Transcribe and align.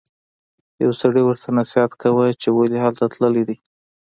یو 0.83 0.91
سړي 1.01 1.21
ورته 1.25 1.47
نصیحت 1.59 1.91
کاوه 2.01 2.25
چې 2.41 2.49
ولې 2.51 2.77
هلته 2.85 3.03
تللی 3.13 3.43
دی. 3.47 3.57